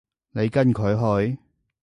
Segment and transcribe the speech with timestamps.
[0.31, 1.37] 你跟佢去？